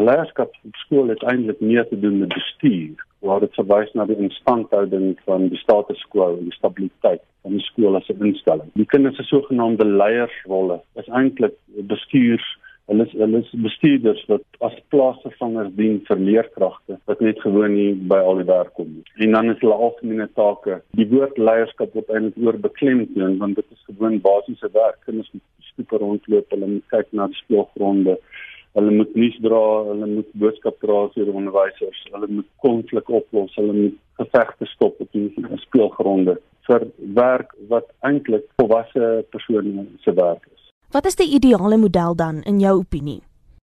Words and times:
Leierskap 0.00 0.54
op 0.64 0.76
skool 0.84 1.08
het 1.08 1.22
eintlik 1.22 1.60
meer 1.60 1.88
te 1.88 1.98
doen 2.00 2.18
met 2.18 2.32
bestuur, 2.34 3.06
waar 3.18 3.40
dit 3.40 3.54
verwys 3.54 3.92
na 3.92 4.06
die 4.08 4.16
instandhouding 4.16 5.18
van 5.24 5.48
die 5.48 5.58
status 5.58 6.02
quo 6.14 6.32
en 6.36 6.48
die 6.48 6.56
stabiliteit 6.56 7.22
van 7.42 7.58
die 7.58 7.66
skool 7.66 7.96
as 7.96 8.08
'n 8.08 8.24
instelling. 8.24 8.70
Die 8.74 8.86
kinders 8.86 9.16
se 9.16 9.22
sogenaamde 9.22 9.84
leiersrolle 9.84 10.80
is 10.94 11.08
eintlik 11.08 11.54
bestuurs 11.86 12.46
Hulle 12.90 13.04
is 13.06 13.12
hulle 13.14 13.38
is 13.38 13.50
bestuurders 13.64 14.22
wat 14.28 14.42
as 14.66 14.74
plaasvervangers 14.90 15.70
dien 15.78 16.00
vir 16.08 16.18
leerkragte 16.28 16.96
wat 17.06 17.20
net 17.24 17.38
gewoon 17.44 17.76
nie 17.76 17.92
by 18.10 18.18
al 18.18 18.40
die 18.40 18.48
werk 18.48 18.72
kom 18.78 18.88
nie. 18.90 19.04
En 19.24 19.36
dan 19.36 19.50
is 19.52 19.60
hulle 19.62 19.76
algemene 19.86 20.26
take. 20.34 20.80
Die 20.98 21.06
woord 21.12 21.38
leierskap 21.38 21.94
word 21.94 22.10
eintlik 22.10 22.42
oor 22.42 22.58
beklemtoon 22.66 23.38
want 23.38 23.60
dit 23.60 23.68
is 23.70 23.84
gewoon 23.86 24.18
basiese 24.26 24.70
werk. 24.74 24.98
Kinders 25.06 25.30
moet 25.32 25.70
stoep 25.70 25.94
rondloop, 26.02 26.50
hulle 26.50 26.72
moet 26.74 26.88
kyk 26.96 27.14
na 27.16 27.28
die 27.30 27.38
speelgronde. 27.44 28.18
Hulle 28.72 28.90
moet 28.90 29.14
nuus 29.14 29.34
dra, 29.44 29.64
hulle 29.90 30.06
moet 30.08 30.28
boodskap 30.40 30.78
dra 30.80 31.02
die 31.14 31.26
onderwysers, 31.28 31.98
hulle 32.14 32.28
moet 32.38 32.48
konflik 32.64 33.10
oplos, 33.12 33.52
hulle 33.60 33.74
moet 33.76 33.98
gevegte 34.20 34.68
stop 34.70 35.00
op 35.00 35.10
die 35.12 35.28
speelgronde 35.66 36.38
vir 36.68 36.86
werk 37.18 37.52
wat 37.68 37.90
eintlik 38.06 38.46
volwasse 38.60 39.10
persone 39.34 39.84
se 40.04 40.14
werk 40.16 40.46
is. 40.54 40.70
Wat 40.92 41.06
is 41.08 41.18
die 41.20 41.28
ideale 41.36 41.76
model 41.76 42.16
dan 42.16 42.40
in 42.48 42.60
jou 42.60 42.78
opinie? 42.78 43.20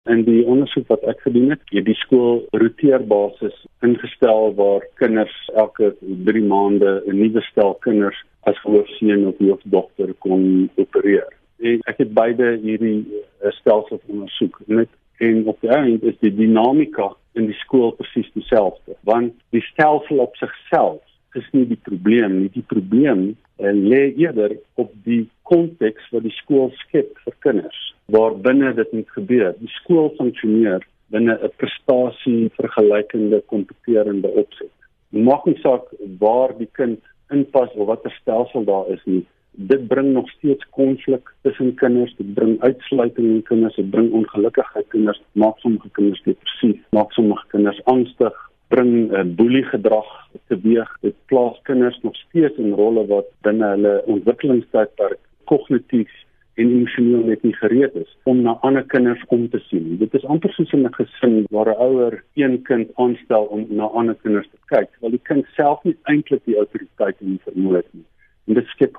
In 0.09 0.23
die 0.25 0.41
ondersoek 0.49 0.89
wat 0.89 1.03
ek 1.13 1.21
gedoen 1.27 1.53
het, 1.53 1.65
het 1.73 1.85
die 1.85 1.97
skool 2.01 2.41
roteerbasis 2.57 3.57
ingestel 3.85 4.55
waar 4.57 4.87
kinders 5.01 5.35
elke 5.55 5.93
3 6.01 6.45
maande 6.49 7.03
'n 7.07 7.17
nuwe 7.21 7.43
stel 7.51 7.75
kinders 7.85 8.17
as 8.49 8.61
hoofseun 8.65 9.27
of 9.27 9.37
hoofdogter 9.39 10.15
kon 10.25 10.71
opereer. 10.77 11.29
En 11.61 11.81
ek 11.91 11.99
het 11.99 12.15
beide 12.15 12.57
hierdie 12.63 13.05
eh, 13.41 13.53
stelsels 13.61 14.05
ondersoek. 14.07 14.61
Net 14.67 14.89
en 15.19 15.47
op 15.51 15.61
die 15.61 15.71
einde 15.71 16.07
is 16.07 16.19
die 16.23 16.35
dinamika 16.35 17.11
in 17.39 17.49
die 17.51 17.59
skool 17.59 17.93
presies 17.99 18.29
dieselfde, 18.35 18.95
want 19.07 19.35
die 19.55 19.63
stelsel 19.73 20.23
op 20.23 20.37
sigself 20.39 21.03
is 21.39 21.47
nie 21.53 21.67
die 21.69 21.81
probleem 21.83 22.39
nie. 22.41 22.51
Die 22.55 22.65
probleem 22.67 23.25
uh, 23.59 23.73
lê 23.75 24.09
eerder 24.17 24.57
op 24.81 24.93
die 25.05 25.27
konteks 25.51 26.07
wat 26.15 26.25
die 26.27 26.35
skool 26.39 26.71
skep 26.85 27.19
vir 27.25 27.37
kinders 27.45 27.83
waar 28.15 28.37
binne 28.47 28.73
dit 28.77 28.93
moet 28.97 29.11
gebeur. 29.17 29.53
Die 29.61 29.71
skool 29.75 30.13
funksioneer 30.17 30.87
binne 31.13 31.35
'n 31.37 31.53
prestasie 31.61 32.51
vergelykende 32.57 33.43
kompeterende 33.53 34.29
opset. 34.43 34.73
Maak 35.11 35.45
nie 35.47 35.59
saak 35.61 35.85
waar 36.21 36.57
die 36.59 36.71
kind 36.73 37.01
inpas 37.31 37.73
of 37.75 37.87
watter 37.87 38.13
stelsel 38.21 38.65
daar 38.65 38.89
is 38.89 39.05
nie. 39.05 39.25
Dit 39.61 39.89
bring 39.89 40.13
nog 40.13 40.31
steeds 40.31 40.67
konflik 40.71 41.35
tussen 41.43 41.75
kinders, 41.75 42.15
dit 42.17 42.35
bring 42.35 42.61
uitsluiting 42.63 43.27
in 43.27 43.43
kinders, 43.43 43.75
dit 43.75 43.91
bring 43.91 44.13
ongelukkigheid 44.13 44.85
in 44.85 44.91
kinders, 44.91 45.23
maak 45.33 45.59
sommige 45.59 45.89
kinders 45.93 46.23
depressief, 46.23 46.79
maak 46.95 47.11
sommige 47.13 47.47
kinders 47.51 47.81
angstig, 47.85 48.37
bring 48.69 49.11
'n 49.11 49.15
uh, 49.15 49.25
boelie 49.37 49.65
gedrag 49.65 50.07
teweeg. 50.47 50.91
Dit 51.01 51.17
plaas 51.27 51.59
kinders 51.63 51.99
nog 52.03 52.17
steeds 52.17 52.57
in 52.57 52.73
rolle 52.73 53.07
wat 53.07 53.27
binne 53.43 53.67
hulle 53.75 54.03
ontwikkelingstydperk 54.07 55.19
kognitief 55.45 56.13
en 56.55 56.71
emosioneel 56.71 57.25
net 57.27 57.43
nie 57.43 57.57
gereed 57.57 57.95
is 57.95 58.17
om 58.23 58.43
na 58.43 58.55
ander 58.69 58.85
kinders 58.95 59.25
om 59.27 59.49
te 59.51 59.59
sien. 59.59 59.97
Dit 59.99 60.15
is 60.15 60.25
amper 60.25 60.53
soos 60.53 60.73
in 60.73 60.87
'n 60.87 60.95
gesin 61.01 61.47
waar 61.51 61.71
'n 61.73 61.81
ouer 61.89 62.23
een 62.35 62.63
kind 62.63 62.91
aanstel 62.95 63.45
om 63.45 63.67
na 63.69 63.85
ander 63.85 64.15
kinders 64.23 64.49
te 64.51 64.59
kyk, 64.67 64.89
terwyl 64.91 65.11
die 65.11 65.27
kind 65.31 65.47
self 65.57 65.83
nie 65.85 65.97
eintlik 66.03 66.45
die 66.45 66.57
autoriteit 66.57 67.17
en 67.21 67.41
vermoë 67.47 67.77
het 67.77 67.91
nie. 67.93 68.07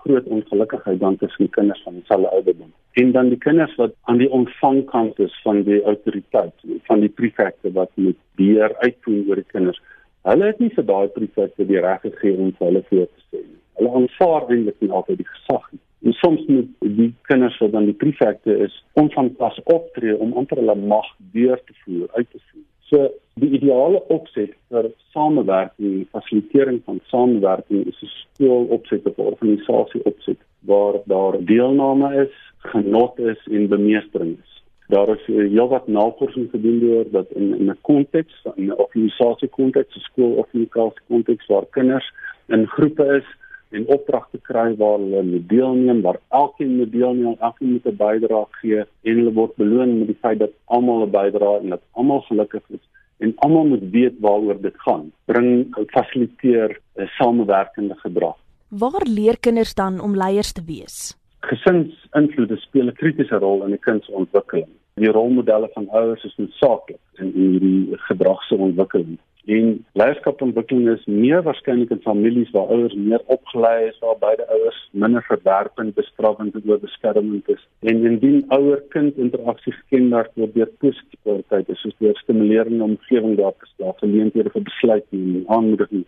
Groot 0.10 0.26
ongelukkigheid 0.26 1.00
dan 1.00 1.18
tussen 1.18 1.50
kinders 1.50 1.82
van 1.84 1.94
dieselfde 1.94 2.30
ouderdom. 2.30 2.74
En 2.92 3.12
dan 3.12 3.28
die 3.30 3.38
kinders 3.38 3.76
wat 3.76 3.92
aan 4.02 4.18
die 4.18 4.30
ontvangkant 4.30 5.20
is 5.20 5.42
van 5.44 5.62
die 5.64 5.84
autoriteit, 5.84 6.54
van 6.84 7.00
die 7.00 7.10
prefekte 7.10 7.72
wat 7.72 7.92
moet 7.94 8.18
beheer 8.36 8.74
uitvoer 8.78 9.28
oor 9.28 9.36
die 9.36 9.52
kinders. 9.52 9.82
Hulle 10.22 10.50
het 10.50 10.60
nie 10.60 10.72
vir 10.74 10.88
daai 10.88 11.08
prefekte 11.18 11.68
die 11.70 11.84
reg 11.86 12.02
gegee 12.08 12.34
om 12.38 12.50
vir 12.58 12.68
hulle 12.72 12.82
voor 12.88 13.06
te 13.06 13.22
sê 13.28 13.44
nie. 13.44 13.60
Hulle 13.78 13.94
aanvaar 14.02 14.50
eintlik 14.50 14.82
nie 14.82 14.90
altyd 15.02 15.22
die 15.22 15.30
gesag 15.30 15.70
nie. 15.76 15.82
En 16.10 16.18
soms 16.24 16.42
moet 16.48 16.74
die 16.98 17.12
kinders 17.30 17.62
wat 17.62 17.78
dan 17.78 17.86
die 17.92 17.98
prefekte 18.02 18.58
is, 18.66 18.82
onvanpas 18.98 19.62
optree 19.78 20.18
om 20.18 20.34
amper 20.42 20.64
hulle 20.64 20.76
mag 20.90 21.14
deur 21.38 21.62
te 21.70 21.78
voer, 21.84 22.10
uit 22.18 22.30
te 22.32 22.42
voer. 22.50 22.66
So 22.90 23.10
die 23.40 23.52
ideale 23.54 24.02
opset 24.10 24.56
vir 24.74 24.90
samewerking, 25.14 26.08
fasilitering 26.14 26.82
van 26.88 27.00
samewerking 27.12 27.86
is 27.88 28.00
'n 28.02 28.12
skool 28.22 28.66
opset 28.78 29.06
of 29.06 29.18
'n 29.18 29.32
organisasie 29.34 30.02
opset 30.04 30.40
waar 30.66 30.96
daar 31.06 31.38
deelname 31.46 32.26
is, 32.26 32.34
genot 32.58 33.20
is 33.20 33.48
en 33.52 33.68
bemeestering 33.68 34.38
is. 34.38 34.64
Daar 34.88 35.10
is 35.10 35.26
heelwat 35.26 35.88
navorsing 35.88 36.50
gedoen 36.52 36.82
oor 36.90 37.06
dat 37.12 37.30
in 37.32 37.54
in 37.60 37.70
'n 37.70 37.78
konteks, 37.82 38.34
in 38.56 38.66
'n 38.66 38.80
organisasie 38.86 39.50
konteks, 39.50 39.96
'n 39.96 40.00
skool 40.00 40.34
of 40.42 40.48
'n 40.54 40.70
konteks 41.08 41.46
waar 41.48 41.66
kinders 41.70 42.14
in 42.48 42.68
groepe 42.68 43.06
is 43.06 43.28
en 43.72 43.88
opdragte 43.88 44.40
kry 44.42 44.76
waar 44.78 44.98
hulle 44.98 45.24
moet 45.24 45.50
deelneem, 45.50 46.02
waar 46.02 46.20
elkeen 46.28 46.76
moet 46.78 46.92
deelneem, 46.92 47.36
elkeen 47.40 47.72
moet 47.72 47.86
'n 47.86 47.96
bydrae 47.96 48.46
gee 48.62 48.80
en 48.80 49.18
hulle 49.18 49.34
word 49.34 49.56
beloon 49.56 49.98
met 50.00 50.08
die 50.08 50.22
feit 50.22 50.40
dat 50.40 50.54
almal 50.66 51.06
'n 51.06 51.12
bydrae 51.12 51.60
en 51.60 51.70
dat 51.70 51.82
almal 51.92 52.22
gelukkig 52.22 52.64
is 52.70 52.86
en 53.18 53.34
almal 53.36 53.66
moet 53.66 53.90
weet 53.92 54.16
waaroor 54.20 54.62
dit 54.62 54.78
gaan. 54.78 55.12
Bring 55.26 55.76
fasiliteer 55.88 56.80
'n 56.96 57.10
samewerkende 57.18 57.96
gedrag. 57.96 58.38
Waar 58.70 59.06
leer 59.06 59.40
kinders 59.40 59.74
dan 59.74 60.00
om 60.00 60.16
leiers 60.16 60.52
te 60.52 60.64
wees? 60.66 61.19
Gesinsinvloede 61.40 62.58
speel 62.58 62.88
'n 62.88 63.00
kritiese 63.02 63.38
rol 63.40 63.64
in 63.66 63.74
'n 63.74 63.80
kind 63.80 64.04
se 64.04 64.12
ontwikkeling. 64.12 64.72
Die 64.94 65.12
rolmodelle 65.12 65.70
van 65.74 65.90
ouers 65.90 66.24
is 66.24 66.36
noodsaaklik 66.38 67.00
in 67.22 67.32
hierdie 67.36 67.98
gedragsontwikkeling. 68.08 69.18
En 69.46 69.86
leierskapontwikkeling 69.94 70.90
is 70.90 71.06
meer 71.06 71.42
waarskynlik 71.44 71.90
in 71.90 72.02
families 72.02 72.52
waar 72.52 72.68
ouers 72.68 72.94
meer 72.94 73.22
opgelei 73.26 73.88
is, 73.88 74.00
waar 74.00 74.18
beide 74.20 74.48
ouers 74.48 74.90
minder 74.92 75.24
verwerpend, 75.24 75.94
bestraffend 75.94 76.54
en 76.54 76.64
oorbeskermend 76.66 77.50
is. 77.50 77.68
En 77.80 78.06
indien 78.06 78.46
ouer-kind 78.48 79.18
interaksie 79.18 79.74
gekenmerk 79.74 80.32
word 80.34 80.54
deur 80.54 80.70
positiewe 80.84 81.24
kwaliteite 81.24 81.76
soos 81.76 81.96
deur 81.98 82.18
stimulerende 82.18 82.84
omgewing 82.84 83.38
daar 83.38 83.56
te 83.58 83.66
slaap, 83.76 83.98
geleenthede 83.98 84.50
vir 84.50 84.62
besluitneming, 84.62 85.48
aanmoediging 85.48 86.06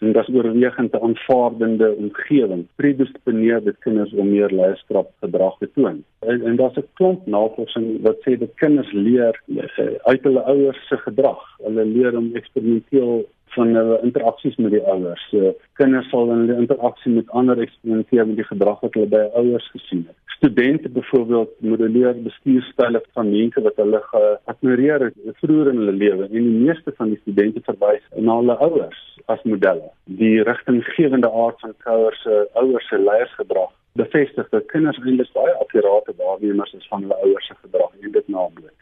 en 0.00 0.12
dat 0.12 0.28
oorwegend 0.28 0.92
'n 0.92 1.04
aanvaardende 1.06 1.94
omgewing 1.96 2.66
predisponeer 2.76 3.64
dit 3.64 3.78
kinders 3.78 4.12
om 4.12 4.30
meer 4.30 4.50
leierskap 4.50 5.10
gedrag 5.20 5.58
te 5.58 5.68
toon. 5.74 6.04
En, 6.18 6.42
en 6.42 6.56
daar's 6.56 6.76
'n 6.76 6.88
klomp 6.94 7.26
navorsing 7.26 8.02
wat 8.02 8.16
sê 8.24 8.38
dat 8.38 8.54
kinders 8.54 8.92
leer 8.92 9.42
uh, 9.46 9.58
uit 10.02 10.22
hulle 10.22 10.42
ouers 10.42 10.86
se 10.88 10.96
gedrag. 10.96 11.40
Hulle 11.64 11.84
leer 11.84 12.16
om 12.16 12.30
eksperimenteel 12.34 13.28
van 13.54 13.74
hulle 13.74 13.98
interaksies 14.06 14.56
met 14.56 14.74
die 14.74 14.82
ouers. 14.92 15.22
So 15.30 15.54
kinders 15.80 16.08
sal 16.12 16.30
in 16.32 16.44
hulle 16.44 16.58
interaksie 16.62 17.12
met 17.12 17.30
ander 17.40 17.60
eksperimenteer 17.64 18.26
met 18.26 18.40
die 18.40 18.48
gedrag 18.48 18.82
wat 18.84 18.98
hulle 18.98 19.10
by 19.14 19.22
ouers 19.42 19.68
gesien 19.74 20.04
het. 20.08 20.16
Studente 20.36 20.88
byvoorbeeld 20.88 21.50
modelleer 21.72 22.22
bestuurstyle 22.22 23.02
van 23.12 23.30
mense 23.30 23.62
wat 23.66 23.76
hulle 23.82 24.00
geadmireer 24.12 25.06
het 25.10 25.42
vroeër 25.42 25.72
in 25.72 25.82
hulle 25.82 25.96
lewe 26.04 26.28
en 26.30 26.48
die 26.48 26.60
meeste 26.68 26.94
van 26.96 27.12
die 27.12 27.20
studente 27.24 27.60
verwys 27.66 28.06
na 28.16 28.38
hulle 28.40 28.56
ouers 28.68 29.02
as 29.26 29.42
modelle. 29.42 29.90
Die 30.22 30.42
rigtinggewende 30.48 31.32
aard 31.44 31.60
van 31.60 31.76
ouers 31.94 32.22
se 32.22 32.46
ouers 32.62 32.88
se 32.88 32.98
leiersgedrag 32.98 33.74
bevestig 33.92 34.48
dat 34.48 34.66
kinders 34.72 34.98
eintlik 35.02 35.32
baie 35.34 35.54
akkurate 35.64 36.14
waarnemers 36.16 36.72
is 36.78 36.86
van 36.88 37.02
hulle 37.02 37.18
ouers 37.26 37.46
se 37.46 37.54
gedrag 37.62 37.90
en 38.00 38.12
dit 38.12 38.28
naboots. 38.28 38.79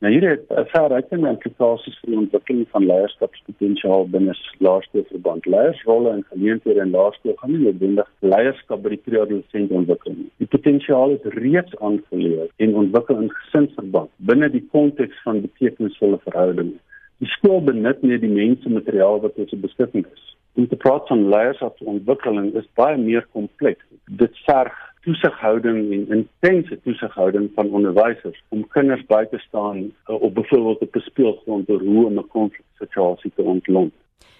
Nou 0.00 0.12
hier 0.12 0.24
het 0.24 0.68
verrykende 0.72 1.28
implikasies 1.28 1.98
vir 2.00 2.08
die 2.08 2.18
ontwikkeling 2.22 2.68
van 2.72 2.86
leierskapspotensiaal 2.88 4.06
binne 4.08 4.32
laerskoolverband. 4.64 5.48
Leiersrolle 5.52 6.14
en 6.14 6.22
geleenthede 6.30 6.80
in 6.80 6.94
laerskool 6.94 7.36
gaan 7.36 7.52
nie 7.52 7.66
noodwendig 7.66 8.08
leierskap 8.24 8.80
by 8.80 8.94
die 8.94 9.00
preadolescent 9.04 9.74
ontwikkel 9.76 10.16
nie. 10.16 10.30
Die 10.40 10.48
potensiaal 10.54 11.12
is 11.18 11.28
reeds 11.36 11.76
aangeleer 11.84 12.48
en 12.64 12.72
ontwikkel 12.84 13.20
in 13.26 13.28
gesinsverband 13.34 14.08
binne 14.30 14.48
die 14.56 14.64
konteks 14.72 15.20
van 15.26 15.42
betekenisvolle 15.44 16.22
verhoudinge. 16.24 16.80
Die 17.20 17.28
skool 17.36 17.60
benut 17.68 18.00
nie 18.00 18.16
die 18.24 18.32
mense 18.32 18.72
materiaal 18.72 19.20
wat 19.20 19.36
sy 19.36 19.60
beskikking 19.66 20.08
is. 20.08 20.24
Te 20.70 20.80
praat 20.80 21.12
van 21.12 21.28
leierskapsontwikkeling 21.28 22.54
is 22.56 22.72
baie 22.80 22.96
meer 22.96 23.28
kompleks. 23.36 23.84
Dit 24.08 24.32
verg 24.48 24.80
toesighouding 25.04 25.92
en 25.92 26.06
intense 26.16 26.80
toesighouding 26.82 27.50
van 27.54 27.70
onderwysers 27.70 28.42
om 28.48 28.66
kinders 28.68 29.04
by 29.06 29.24
te 29.30 29.38
staan 29.38 29.78
uh, 29.78 30.22
op 30.22 30.34
byvoorbeeld 30.34 30.80
op 30.80 30.94
'n 30.96 30.98
speelgrond 30.98 31.70
oor 31.70 31.80
hoe 31.80 32.06
om 32.06 32.18
'n 32.18 32.28
konfliksituasie 32.28 33.32
te 33.34 33.42
ontlont. 33.42 33.92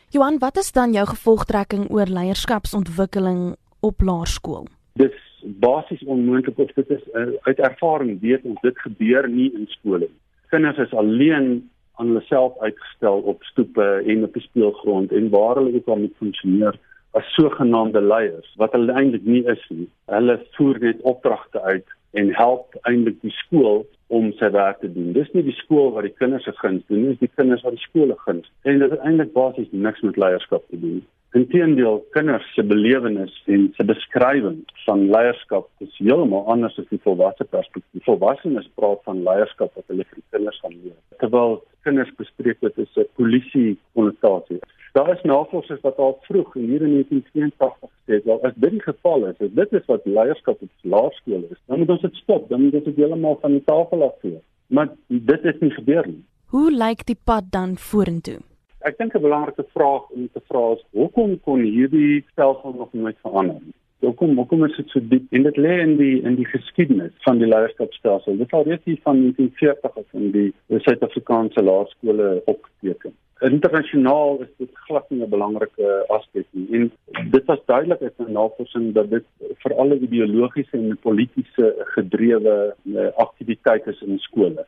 Johan, 0.08 0.38
wat 0.38 0.56
is 0.56 0.72
dan 0.72 0.92
jou 0.92 1.06
gevolgtrekking 1.06 1.90
oor 1.90 2.06
leierskapsontwikkeling 2.06 3.56
op 3.80 4.00
laerskool? 4.00 4.66
Dis 4.92 5.14
basies 5.42 6.04
onmoontlik 6.04 6.58
of 6.58 6.72
dit 6.72 6.90
is 6.90 7.04
uh, 7.12 7.26
uit 7.40 7.58
ervaring 7.58 8.20
weet 8.20 8.42
ons 8.42 8.60
dit 8.60 8.78
gebeur 8.78 9.28
nie 9.28 9.52
in 9.52 9.66
skole 9.66 9.98
nie. 9.98 10.18
Kinders 10.48 10.78
is 10.78 10.92
alleen 10.92 11.70
aan 11.94 12.06
hulle 12.06 12.20
self 12.20 12.58
uitgestel 12.58 13.20
op 13.32 13.42
stoepe 13.42 14.02
en 14.06 14.24
op 14.24 14.32
die 14.32 14.42
speelgrond 14.42 15.12
en 15.12 15.30
waar 15.30 15.56
hulle 15.56 15.74
ook 15.74 15.88
al 15.88 15.96
moet 15.96 16.16
funksioneer 16.16 16.78
as 17.18 17.30
sogenaamde 17.34 18.00
leiers 18.00 18.50
wat 18.60 18.74
hulle 18.76 18.92
eintlik 18.92 19.24
nie 19.26 19.44
is 19.54 19.62
nie. 19.68 19.88
Hulle 20.12 20.38
voer 20.56 20.78
net 20.82 21.00
opdragte 21.12 21.62
uit 21.62 21.96
en 22.18 22.34
help 22.34 22.76
eintlik 22.90 23.20
die 23.22 23.34
skool 23.38 23.84
om 24.10 24.32
sy 24.38 24.50
werk 24.54 24.80
te 24.82 24.90
doen. 24.90 25.12
Dis 25.14 25.30
nie 25.34 25.44
die 25.46 25.56
skool 25.60 25.92
wat 25.94 26.06
die 26.08 26.16
kinders 26.18 26.46
se 26.48 26.54
guns 26.58 26.82
doen 26.90 27.04
nie, 27.04 27.14
dis 27.14 27.28
die 27.28 27.36
kinders 27.38 27.62
wat 27.66 27.76
die 27.76 27.86
skole 27.86 28.16
guns. 28.26 28.50
En 28.66 28.82
dit 28.82 28.90
het 28.90 29.06
eintlik 29.06 29.32
basies 29.36 29.70
niks 29.70 30.02
met 30.06 30.18
leierskap 30.18 30.66
te 30.70 30.80
doen. 30.82 31.00
Inteendeel, 31.38 32.00
kinders 32.10 32.46
se 32.56 32.64
belewenis 32.66 33.36
en 33.54 33.68
se 33.76 33.84
beskrywing 33.86 34.64
van 34.82 35.04
leierskap 35.12 35.68
is 35.84 35.92
heeltemal 36.00 36.48
anders 36.50 36.78
as 36.82 36.88
die 36.90 36.98
volwasse 37.04 37.46
perspektief. 37.46 38.02
Volwassenes 38.08 38.66
praat 38.74 39.04
van 39.06 39.22
leierskap 39.28 39.78
wat 39.78 39.86
hulle 39.94 40.06
vir 40.08 40.24
kinders 40.34 40.58
gaan 40.64 40.74
leer. 40.80 40.98
Terwyl 41.22 41.60
kinders 41.86 42.10
bespreek 42.18 42.58
dit 42.66 42.82
is 42.82 42.98
'n 42.98 43.06
polisie 43.14 43.78
konnotasie. 43.94 44.58
Daar 45.00 45.16
is 45.16 45.22
navorsers 45.22 45.80
wat 45.80 45.96
al 45.96 46.18
vroeg 46.20 46.52
hier 46.52 46.82
in 46.82 46.92
1982 46.92 47.88
gesê 47.90 48.14
het, 48.14 48.24
wel 48.24 48.42
as 48.42 48.52
dit 48.54 48.70
die 48.70 48.82
geval 48.82 49.22
is, 49.26 49.38
as 49.40 49.52
dit 49.60 49.72
is 49.78 49.86
wat 49.88 50.04
leierskap 50.04 50.62
op 50.66 50.84
laerskole 50.94 51.46
is, 51.48 51.60
dan 51.66 51.78
moet 51.78 51.92
ons 51.94 52.02
dit 52.04 52.18
stop, 52.20 52.48
dan 52.48 52.60
moet 52.62 52.74
ons 52.74 52.84
dit 52.84 52.98
heeltemal 53.00 53.38
van 53.40 53.56
die 53.56 53.62
tafel 53.64 54.04
af 54.04 54.18
vee. 54.20 54.42
Maar 54.66 54.90
dit 55.08 55.46
het 55.48 55.60
nie 55.64 55.70
gebeur 55.70 56.08
nie. 56.08 56.20
Hoe 56.52 56.68
lyk 56.82 57.06
die 57.08 57.16
pad 57.24 57.48
dan 57.56 57.78
vorentoe? 57.86 58.36
Ek 58.84 58.98
dink 59.00 59.16
'n 59.16 59.24
belangrike 59.24 59.64
vraag 59.72 60.10
om 60.10 60.28
te 60.32 60.42
vra 60.50 60.64
is 60.76 60.84
hoekom 60.92 61.40
kon 61.40 61.64
hierdie 61.64 62.24
stelsel 62.32 62.76
nog 62.76 62.92
nooit 62.92 63.16
verander 63.24 63.60
nie? 63.64 63.76
Hoekom 64.00 64.36
hoekom 64.36 64.64
is 64.64 64.76
dit 64.76 64.88
so 64.88 65.00
diep 65.12 65.32
en 65.36 65.42
dit 65.44 65.56
lê 65.56 65.74
in 65.82 65.96
die 65.98 66.22
in 66.24 66.36
die 66.38 66.46
geskiedenis 66.48 67.12
van 67.26 67.40
die 67.42 67.48
leierskapstelsel. 67.48 68.38
Dit 68.40 68.52
al 68.56 68.64
reeds 68.68 68.84
hier 68.88 69.00
van 69.02 69.18
1940 69.20 69.98
af 70.02 70.20
in 70.20 70.30
die 70.36 70.80
Suid-Afrikaanse 70.86 71.62
laerskole 71.62 72.30
opgeteken. 72.44 73.12
Internasionaal 73.40 74.40
is 74.44 74.48
dit 74.56 74.70
glad 74.86 75.10
nie 75.10 75.20
'n 75.24 75.30
belangrike 75.36 75.92
aspek 76.16 76.46
nie. 76.50 76.68
En 76.78 76.90
dit 77.30 77.44
was 77.44 77.60
duidelik 77.66 78.02
uit 78.02 78.18
'n 78.18 78.32
navorsing 78.32 78.92
dat 78.94 79.10
dit 79.10 79.24
vir 79.62 79.74
alle 79.74 79.98
ideologiese 79.98 80.76
en 80.76 80.98
politieke 81.00 81.74
gedrewe 81.96 82.74
uh, 82.84 83.08
aktiwiteite 83.16 83.90
is 83.90 84.02
in 84.02 84.18
skole. 84.18 84.66